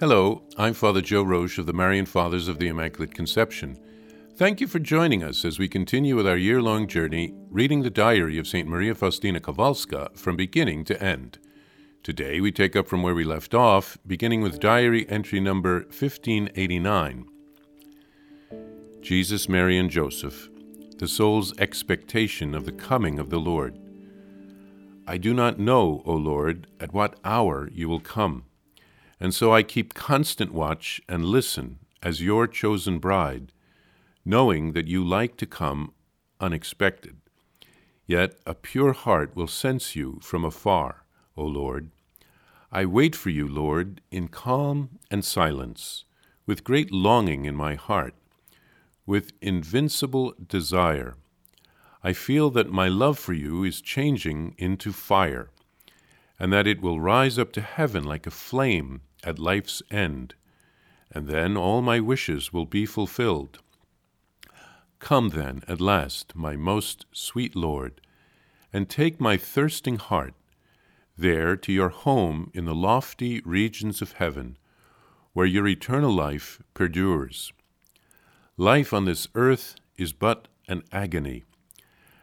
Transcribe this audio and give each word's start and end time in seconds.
Hello, 0.00 0.42
I'm 0.58 0.74
Father 0.74 1.00
Joe 1.00 1.22
Roesch 1.22 1.56
of 1.56 1.66
the 1.66 1.72
Marian 1.72 2.04
Fathers 2.04 2.48
of 2.48 2.58
the 2.58 2.66
Immaculate 2.66 3.14
Conception. 3.14 3.78
Thank 4.34 4.60
you 4.60 4.66
for 4.66 4.80
joining 4.80 5.22
us 5.22 5.44
as 5.44 5.60
we 5.60 5.68
continue 5.68 6.16
with 6.16 6.26
our 6.26 6.36
year 6.36 6.60
long 6.60 6.88
journey 6.88 7.32
reading 7.48 7.82
the 7.82 7.90
diary 7.90 8.36
of 8.36 8.48
St. 8.48 8.66
Maria 8.66 8.96
Faustina 8.96 9.38
Kowalska 9.38 10.18
from 10.18 10.34
beginning 10.36 10.84
to 10.86 11.00
end. 11.00 11.38
Today 12.02 12.40
we 12.40 12.50
take 12.50 12.74
up 12.74 12.88
from 12.88 13.04
where 13.04 13.14
we 13.14 13.22
left 13.22 13.54
off, 13.54 13.96
beginning 14.04 14.40
with 14.42 14.58
diary 14.58 15.08
entry 15.08 15.38
number 15.38 15.82
1589. 15.82 17.26
Jesus, 19.00 19.48
Mary, 19.48 19.78
and 19.78 19.90
Joseph, 19.90 20.48
the 20.98 21.06
soul's 21.06 21.56
expectation 21.60 22.56
of 22.56 22.64
the 22.64 22.72
coming 22.72 23.20
of 23.20 23.30
the 23.30 23.38
Lord. 23.38 23.78
I 25.06 25.18
do 25.18 25.32
not 25.32 25.60
know, 25.60 26.02
O 26.04 26.14
Lord, 26.14 26.66
at 26.80 26.92
what 26.92 27.20
hour 27.24 27.68
you 27.72 27.88
will 27.88 28.00
come 28.00 28.46
and 29.24 29.34
so 29.34 29.54
I 29.54 29.62
keep 29.62 29.94
constant 29.94 30.52
watch 30.52 31.00
and 31.08 31.24
listen 31.24 31.78
as 32.02 32.20
your 32.20 32.46
chosen 32.46 32.98
bride, 32.98 33.52
knowing 34.22 34.74
that 34.74 34.86
you 34.86 35.02
like 35.02 35.38
to 35.38 35.46
come 35.46 35.94
unexpected. 36.40 37.16
Yet 38.06 38.34
a 38.44 38.52
pure 38.52 38.92
heart 38.92 39.34
will 39.34 39.46
sense 39.46 39.96
you 39.96 40.18
from 40.20 40.44
afar, 40.44 41.06
O 41.38 41.44
Lord. 41.46 41.90
I 42.70 42.84
wait 42.84 43.16
for 43.16 43.30
you, 43.30 43.48
Lord, 43.48 44.02
in 44.10 44.28
calm 44.28 44.98
and 45.10 45.24
silence, 45.24 46.04
with 46.44 46.62
great 46.62 46.92
longing 46.92 47.46
in 47.46 47.56
my 47.56 47.76
heart, 47.76 48.12
with 49.06 49.32
invincible 49.40 50.34
desire. 50.46 51.14
I 52.02 52.12
feel 52.12 52.50
that 52.50 52.70
my 52.70 52.88
love 52.88 53.18
for 53.18 53.32
you 53.32 53.64
is 53.64 53.80
changing 53.80 54.54
into 54.58 54.92
fire, 54.92 55.48
and 56.38 56.52
that 56.52 56.66
it 56.66 56.82
will 56.82 57.00
rise 57.00 57.38
up 57.38 57.52
to 57.52 57.62
heaven 57.62 58.04
like 58.04 58.26
a 58.26 58.30
flame 58.30 59.00
at 59.24 59.38
life's 59.38 59.82
end, 59.90 60.34
and 61.10 61.28
then 61.28 61.56
all 61.56 61.82
my 61.82 62.00
wishes 62.00 62.52
will 62.52 62.66
be 62.66 62.86
fulfilled. 62.86 63.58
Come 64.98 65.30
then, 65.30 65.62
at 65.68 65.80
last, 65.80 66.34
my 66.34 66.56
most 66.56 67.06
sweet 67.12 67.54
Lord, 67.54 68.00
and 68.72 68.88
take 68.88 69.20
my 69.20 69.36
thirsting 69.36 69.96
heart 69.96 70.34
there 71.16 71.56
to 71.56 71.72
your 71.72 71.90
home 71.90 72.50
in 72.54 72.64
the 72.64 72.74
lofty 72.74 73.40
regions 73.44 74.02
of 74.02 74.12
heaven, 74.12 74.56
where 75.32 75.46
your 75.46 75.66
eternal 75.68 76.12
life 76.12 76.60
perdures. 76.74 77.52
Life 78.56 78.92
on 78.92 79.04
this 79.04 79.28
earth 79.34 79.76
is 79.96 80.12
but 80.12 80.48
an 80.68 80.82
agony, 80.90 81.44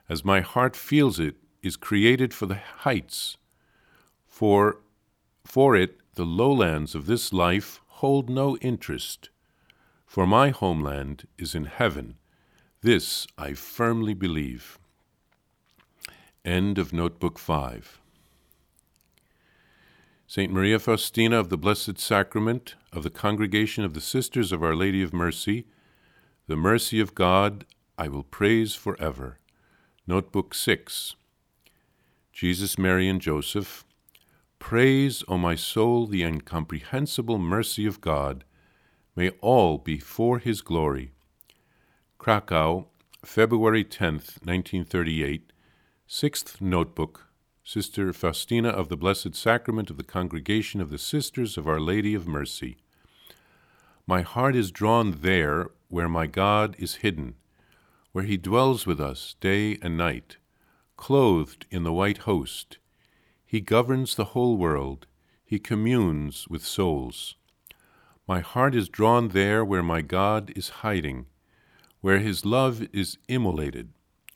as 0.09 0.25
my 0.25 0.41
heart 0.41 0.75
feels 0.75 1.19
it 1.19 1.35
is 1.61 1.77
created 1.77 2.33
for 2.33 2.47
the 2.47 2.59
heights, 2.79 3.37
for 4.27 4.77
for 5.45 5.75
it 5.75 6.00
the 6.21 6.25
lowlands 6.27 6.93
of 6.93 7.07
this 7.07 7.33
life 7.33 7.81
hold 7.87 8.29
no 8.29 8.55
interest, 8.57 9.31
for 10.05 10.27
my 10.27 10.49
homeland 10.49 11.27
is 11.39 11.55
in 11.55 11.65
heaven. 11.65 12.13
This 12.81 13.25
I 13.39 13.53
firmly 13.53 14.13
believe. 14.13 14.77
End 16.45 16.77
of 16.77 16.93
Notebook 16.93 17.39
5. 17.39 17.99
St. 20.27 20.53
Maria 20.53 20.77
Faustina 20.77 21.39
of 21.39 21.49
the 21.49 21.57
Blessed 21.57 21.97
Sacrament 21.97 22.75
of 22.93 23.01
the 23.01 23.09
Congregation 23.09 23.83
of 23.83 23.95
the 23.95 23.99
Sisters 23.99 24.51
of 24.51 24.61
Our 24.61 24.75
Lady 24.75 25.01
of 25.01 25.13
Mercy, 25.13 25.65
the 26.45 26.55
mercy 26.55 26.99
of 26.99 27.15
God 27.15 27.65
I 27.97 28.09
will 28.09 28.21
praise 28.21 28.75
forever. 28.75 29.39
Notebook 30.05 30.53
6. 30.53 31.15
Jesus, 32.31 32.77
Mary, 32.77 33.09
and 33.09 33.19
Joseph, 33.19 33.85
Praise, 34.61 35.23
O 35.27 35.37
my 35.37 35.55
soul, 35.55 36.05
the 36.05 36.23
incomprehensible 36.23 37.39
mercy 37.39 37.87
of 37.87 37.99
God. 37.99 38.45
May 39.15 39.31
all 39.41 39.79
be 39.79 39.97
for 39.97 40.37
his 40.37 40.61
glory. 40.61 41.11
Krakow, 42.19 42.87
February 43.25 43.83
10th, 43.83 44.37
1938, 44.45 45.51
Sixth 46.05 46.61
Notebook, 46.61 47.27
Sister 47.63 48.13
Faustina 48.13 48.69
of 48.69 48.87
the 48.87 48.95
Blessed 48.95 49.35
Sacrament 49.35 49.89
of 49.89 49.97
the 49.97 50.03
Congregation 50.03 50.79
of 50.79 50.91
the 50.91 50.99
Sisters 50.99 51.57
of 51.57 51.67
Our 51.67 51.79
Lady 51.79 52.13
of 52.13 52.27
Mercy. 52.27 52.77
My 54.05 54.21
heart 54.21 54.55
is 54.55 54.71
drawn 54.71 55.21
there 55.21 55.71
where 55.89 56.07
my 56.07 56.27
God 56.27 56.75
is 56.77 56.97
hidden, 56.97 57.33
where 58.11 58.25
he 58.25 58.37
dwells 58.37 58.85
with 58.85 59.01
us 59.01 59.35
day 59.41 59.79
and 59.81 59.97
night, 59.97 60.37
clothed 60.97 61.65
in 61.71 61.83
the 61.83 61.91
white 61.91 62.19
host 62.19 62.77
he 63.51 63.59
governs 63.59 64.15
the 64.15 64.31
whole 64.31 64.55
world. 64.55 65.07
He 65.43 65.59
communes 65.59 66.47
with 66.47 66.63
souls. 66.63 67.35
My 68.25 68.39
heart 68.39 68.73
is 68.73 68.87
drawn 68.87 69.27
there 69.27 69.65
where 69.65 69.83
my 69.83 70.01
God 70.01 70.53
is 70.55 70.79
hiding, 70.85 71.25
where 71.99 72.19
his 72.19 72.45
love 72.45 72.87
is 72.93 73.17
immolated, 73.27 73.89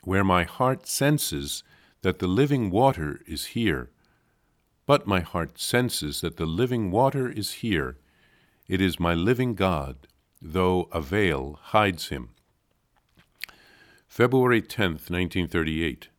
where 0.04 0.26
my 0.26 0.44
heart 0.44 0.86
senses 0.86 1.64
that 2.02 2.20
the 2.20 2.28
living 2.28 2.70
water 2.70 3.22
is 3.26 3.46
here. 3.58 3.90
But 4.86 5.08
my 5.08 5.22
heart 5.22 5.58
senses 5.60 6.20
that 6.20 6.36
the 6.36 6.46
living 6.46 6.92
water 6.92 7.30
is 7.30 7.64
here. 7.64 7.96
It 8.68 8.82
is 8.82 9.00
my 9.00 9.14
living 9.14 9.56
God, 9.56 10.08
though 10.42 10.90
a 10.92 11.00
veil 11.00 11.58
hides 11.62 12.10
him. 12.10 12.32
February 14.10 14.62
10th, 14.62 15.10
1938. 15.10 16.10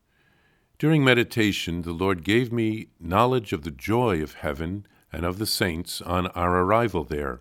During 0.78 1.02
meditation, 1.02 1.82
the 1.82 1.92
Lord 1.92 2.22
gave 2.22 2.52
me 2.52 2.88
knowledge 3.00 3.54
of 3.54 3.62
the 3.62 3.70
joy 3.70 4.22
of 4.22 4.34
heaven 4.34 4.86
and 5.10 5.24
of 5.24 5.38
the 5.38 5.46
saints 5.46 6.02
on 6.02 6.26
our 6.28 6.62
arrival 6.62 7.02
there. 7.02 7.40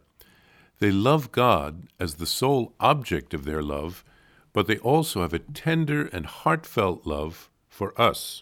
They 0.79 0.91
love 0.91 1.33
God 1.33 1.87
as 1.99 2.15
the 2.15 2.25
sole 2.25 2.73
object 2.79 3.33
of 3.33 3.43
their 3.43 3.61
love, 3.61 4.05
but 4.53 4.67
they 4.67 4.77
also 4.77 5.21
have 5.21 5.33
a 5.33 5.39
tender 5.39 6.07
and 6.13 6.25
heartfelt 6.25 7.05
love 7.05 7.49
for 7.67 7.99
us. 7.99 8.41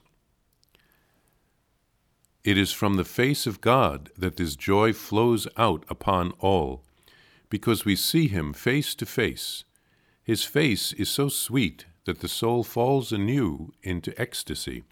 It 2.43 2.57
is 2.57 2.71
from 2.71 2.95
the 2.95 3.05
face 3.05 3.47
of 3.47 3.61
God 3.61 4.11
that 4.17 4.35
this 4.35 4.55
joy 4.55 4.93
flows 4.93 5.47
out 5.57 5.85
upon 5.89 6.33
all, 6.39 6.83
because 7.49 7.85
we 7.85 7.95
see 7.95 8.27
Him 8.27 8.53
face 8.53 8.93
to 8.95 9.05
face. 9.07 9.63
His 10.23 10.43
face 10.43 10.93
is 10.93 11.09
so 11.09 11.29
sweet 11.29 11.85
that 12.05 12.19
the 12.19 12.27
soul 12.27 12.63
falls 12.63 13.11
anew 13.11 13.73
into 13.81 14.19
ecstasy. 14.19 14.83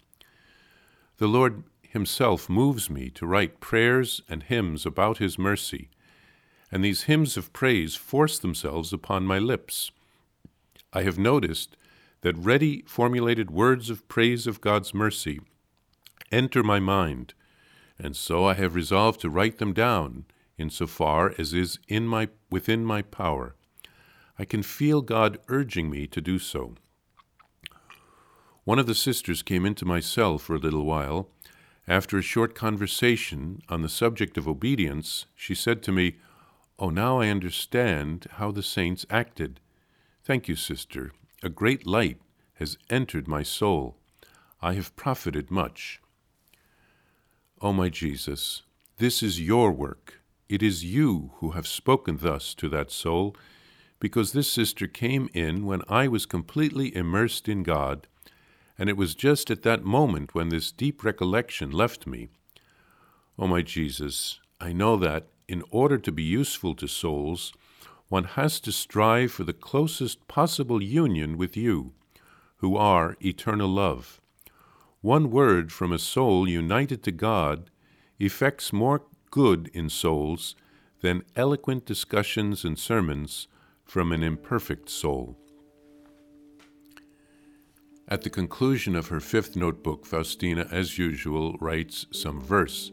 The 1.18 1.28
Lord 1.28 1.64
Himself 1.82 2.50
moves 2.50 2.90
me 2.90 3.10
to 3.12 3.26
write 3.26 3.60
prayers 3.60 4.22
and 4.30 4.44
hymns 4.44 4.86
about 4.86 5.18
His 5.18 5.38
mercy, 5.38 5.90
and 6.72 6.84
these 6.84 7.04
hymns 7.04 7.36
of 7.36 7.52
praise 7.52 7.96
force 7.96 8.40
themselves 8.40 8.94
upon 8.94 9.26
my 9.26 9.40
lips. 9.40 9.92
I 10.94 11.04
have 11.04 11.18
noticed 11.18 11.76
that 12.22 12.38
ready 12.38 12.84
formulated 12.88 13.52
words 13.52 13.90
of 13.90 14.08
praise 14.08 14.48
of 14.48 14.62
God's 14.62 14.94
mercy 14.94 15.42
enter 16.32 16.64
my 16.64 16.80
mind, 16.80 17.34
and 18.00 18.16
so 18.16 18.46
I 18.46 18.54
have 18.54 18.74
resolved 18.74 19.20
to 19.22 19.30
write 19.30 19.58
them 19.58 19.74
down 19.74 20.26
in 20.58 20.70
so 20.70 20.88
far 20.88 21.34
as 21.38 21.54
is 21.54 21.78
in 21.88 22.08
my 22.08 22.30
within 22.50 22.86
my 22.86 23.02
power. 23.02 23.56
I 24.40 24.46
can 24.46 24.64
feel 24.64 25.02
God 25.02 25.40
urging 25.50 25.90
me 25.90 26.08
to 26.08 26.22
do 26.22 26.40
so. 26.40 26.76
One 28.64 28.78
of 28.78 28.86
the 28.86 28.94
sisters 28.94 29.42
came 29.42 29.66
into 29.66 29.86
my 29.86 30.00
cell 30.00 30.38
for 30.38 30.56
a 30.56 30.60
little 30.60 30.86
while. 30.86 31.30
After 31.88 32.20
a 32.20 32.22
short 32.22 32.54
conversation 32.54 33.64
on 33.70 33.82
the 33.82 33.90
subject 33.90 34.38
of 34.38 34.48
obedience, 34.48 35.26
she 35.36 35.56
said 35.56 35.82
to 35.84 35.92
me, 35.92 36.18
Oh, 36.78 36.92
now 36.92 37.20
I 37.20 37.30
understand 37.30 38.28
how 38.34 38.52
the 38.52 38.62
saints 38.62 39.04
acted. 39.10 39.60
Thank 40.24 40.48
you, 40.48 40.56
sister. 40.56 41.12
A 41.42 41.50
great 41.50 41.88
light 41.88 42.20
has 42.56 42.78
entered 42.88 43.28
my 43.28 43.42
soul. 43.42 43.98
I 44.62 44.74
have 44.74 44.96
profited 44.96 45.50
much. 45.50 46.00
O 47.62 47.70
oh, 47.70 47.74
my 47.74 47.90
Jesus, 47.90 48.62
this 48.98 49.24
is 49.24 49.42
your 49.42 49.72
work. 49.72 50.22
It 50.50 50.62
is 50.62 50.86
you 50.86 51.32
who 51.38 51.52
have 51.52 51.66
spoken 51.66 52.18
thus 52.22 52.54
to 52.56 52.70
that 52.70 52.92
soul, 52.92 53.36
because 54.00 54.34
this 54.34 54.52
sister 54.52 54.86
came 54.86 55.30
in 55.34 55.66
when 55.66 55.82
I 55.88 56.08
was 56.08 56.28
completely 56.28 56.96
immersed 56.96 57.50
in 57.50 57.64
God 57.64 58.08
and 58.82 58.90
it 58.90 58.98
was 58.98 59.14
just 59.14 59.52
at 59.52 59.62
that 59.62 59.84
moment 59.84 60.34
when 60.34 60.50
this 60.50 60.72
deep 60.72 61.04
recollection 61.04 61.70
left 61.70 62.08
me. 62.08 62.30
O 63.38 63.44
oh, 63.44 63.48
my 63.48 63.62
Jesus, 63.62 64.40
I 64.60 64.74
know 64.74 64.98
that, 64.98 65.28
in 65.48 65.62
order 65.70 66.00
to 66.00 66.12
be 66.12 66.24
useful 66.24 66.74
to 66.74 66.88
souls, 66.88 67.54
one 68.08 68.24
has 68.24 68.60
to 68.62 68.72
strive 68.72 69.32
for 69.32 69.44
the 69.44 69.54
closest 69.54 70.28
possible 70.28 70.82
union 70.82 71.38
with 71.38 71.56
you, 71.56 71.94
who 72.58 72.76
are 72.76 73.18
eternal 73.24 73.70
love. 73.70 74.20
One 75.02 75.30
word 75.30 75.72
from 75.72 75.92
a 75.92 76.00
soul 76.00 76.50
united 76.50 77.04
to 77.04 77.12
God 77.12 77.70
effects 78.18 78.74
more 78.74 79.04
good 79.30 79.70
in 79.76 79.90
souls 79.90 80.56
than 81.02 81.22
eloquent 81.36 81.86
discussions 81.86 82.66
and 82.66 82.80
sermons 82.80 83.48
from 83.86 84.12
an 84.12 84.24
imperfect 84.24 84.90
soul. 84.90 85.38
At 88.12 88.24
the 88.24 88.30
conclusion 88.30 88.98
of 88.98 89.08
her 89.08 89.22
fifth 89.22 89.56
notebook, 89.56 90.06
Faustina, 90.06 90.68
as 90.70 90.98
usual, 90.98 91.56
writes 91.62 92.08
some 92.12 92.42
verse. 92.42 92.92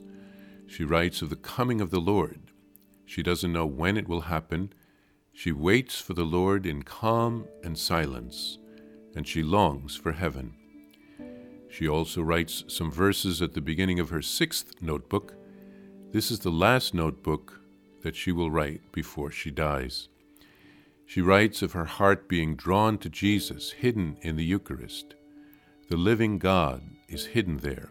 She 0.68 0.84
writes 0.84 1.22
of 1.22 1.28
the 1.28 1.34
coming 1.34 1.80
of 1.80 1.90
the 1.90 1.98
Lord. 1.98 2.52
She 3.04 3.24
doesn't 3.24 3.52
know 3.52 3.66
when 3.66 3.96
it 3.96 4.06
will 4.06 4.20
happen. 4.20 4.72
She 5.32 5.50
waits 5.50 6.00
for 6.00 6.14
the 6.14 6.22
Lord 6.22 6.66
in 6.66 6.84
calm 6.84 7.48
and 7.64 7.76
silence, 7.76 8.58
and 9.16 9.26
she 9.26 9.42
longs 9.42 9.96
for 9.96 10.12
heaven. 10.12 10.54
She 11.68 11.88
also 11.88 12.22
writes 12.22 12.62
some 12.68 12.92
verses 12.92 13.42
at 13.42 13.54
the 13.54 13.60
beginning 13.60 13.98
of 13.98 14.10
her 14.10 14.22
sixth 14.22 14.80
notebook. 14.80 15.34
This 16.12 16.30
is 16.30 16.38
the 16.38 16.52
last 16.52 16.94
notebook 16.94 17.60
that 18.04 18.14
she 18.14 18.30
will 18.30 18.52
write 18.52 18.92
before 18.92 19.32
she 19.32 19.50
dies. 19.50 20.08
She 21.08 21.22
writes 21.22 21.62
of 21.62 21.72
her 21.72 21.86
heart 21.86 22.28
being 22.28 22.54
drawn 22.54 22.98
to 22.98 23.08
Jesus, 23.08 23.70
hidden 23.70 24.18
in 24.20 24.36
the 24.36 24.44
Eucharist. 24.44 25.14
The 25.88 25.96
living 25.96 26.38
God 26.38 26.82
is 27.08 27.24
hidden 27.24 27.56
there. 27.56 27.88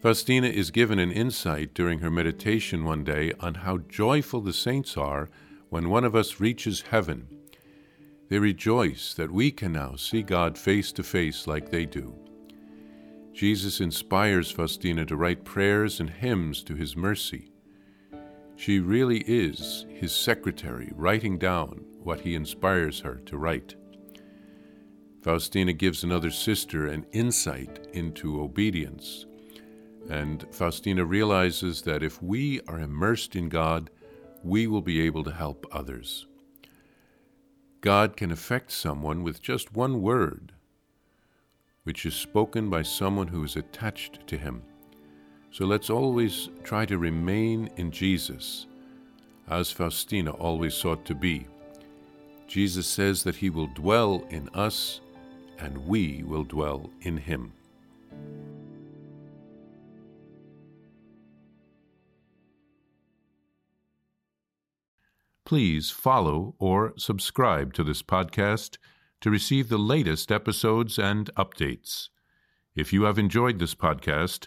Faustina 0.00 0.48
is 0.48 0.70
given 0.70 0.98
an 0.98 1.12
insight 1.12 1.74
during 1.74 1.98
her 1.98 2.10
meditation 2.10 2.84
one 2.84 3.04
day 3.04 3.34
on 3.38 3.52
how 3.52 3.76
joyful 3.76 4.40
the 4.40 4.54
saints 4.54 4.96
are 4.96 5.28
when 5.68 5.90
one 5.90 6.04
of 6.04 6.16
us 6.16 6.40
reaches 6.40 6.80
heaven. 6.80 7.28
They 8.30 8.38
rejoice 8.38 9.12
that 9.12 9.30
we 9.30 9.50
can 9.50 9.72
now 9.72 9.96
see 9.96 10.22
God 10.22 10.56
face 10.56 10.92
to 10.92 11.02
face 11.02 11.46
like 11.46 11.70
they 11.70 11.84
do. 11.84 12.14
Jesus 13.34 13.78
inspires 13.78 14.50
Faustina 14.50 15.04
to 15.04 15.16
write 15.16 15.44
prayers 15.44 16.00
and 16.00 16.08
hymns 16.08 16.62
to 16.62 16.76
his 16.76 16.96
mercy. 16.96 17.49
She 18.60 18.78
really 18.78 19.20
is 19.26 19.86
his 19.88 20.12
secretary, 20.12 20.92
writing 20.94 21.38
down 21.38 21.84
what 22.02 22.20
he 22.20 22.34
inspires 22.34 23.00
her 23.00 23.16
to 23.26 23.38
write. 23.38 23.74
Faustina 25.22 25.72
gives 25.72 26.04
another 26.04 26.30
sister 26.30 26.86
an 26.86 27.06
insight 27.12 27.88
into 27.92 28.40
obedience 28.40 29.26
and 30.08 30.44
Faustina 30.50 31.04
realizes 31.04 31.82
that 31.82 32.02
if 32.02 32.22
we 32.22 32.60
are 32.66 32.80
immersed 32.80 33.36
in 33.36 33.48
God, 33.48 33.90
we 34.42 34.66
will 34.66 34.82
be 34.82 35.00
able 35.02 35.22
to 35.24 35.30
help 35.30 35.66
others. 35.70 36.26
God 37.80 38.16
can 38.16 38.32
affect 38.32 38.72
someone 38.72 39.22
with 39.22 39.40
just 39.40 39.72
one 39.72 40.02
word, 40.02 40.52
which 41.84 42.04
is 42.04 42.14
spoken 42.14 42.68
by 42.68 42.82
someone 42.82 43.28
who 43.28 43.44
is 43.44 43.56
attached 43.56 44.26
to 44.26 44.36
Him. 44.36 44.62
So 45.50 45.66
let's 45.66 45.90
always 45.90 46.48
try 46.62 46.86
to 46.86 46.98
remain 46.98 47.70
in 47.76 47.90
Jesus, 47.90 48.66
as 49.48 49.70
Faustina 49.70 50.30
always 50.32 50.74
sought 50.74 51.04
to 51.06 51.14
be. 51.14 51.46
Jesus 52.46 52.86
says 52.86 53.22
that 53.24 53.36
He 53.36 53.50
will 53.50 53.68
dwell 53.68 54.24
in 54.30 54.48
us, 54.54 55.00
and 55.58 55.86
we 55.86 56.22
will 56.22 56.44
dwell 56.44 56.90
in 57.02 57.16
Him. 57.16 57.52
please 65.50 65.90
follow 65.90 66.54
or 66.60 66.94
subscribe 66.96 67.74
to 67.74 67.82
this 67.82 68.04
podcast 68.04 68.78
to 69.20 69.28
receive 69.28 69.68
the 69.68 69.76
latest 69.76 70.30
episodes 70.30 70.96
and 70.96 71.28
updates. 71.34 72.08
If 72.76 72.92
you 72.92 73.02
have 73.02 73.18
enjoyed 73.18 73.58
this 73.58 73.74
podcast, 73.74 74.46